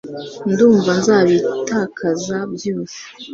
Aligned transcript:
Ndumva 0.51 0.91
nzabitakaza 0.99 2.35
byose 2.55 2.99